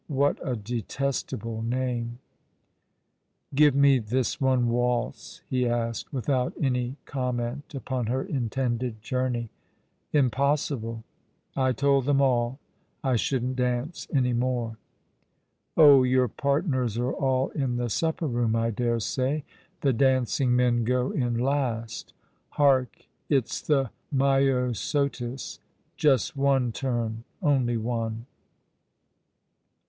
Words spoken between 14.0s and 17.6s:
any more."" Oh, your partners are all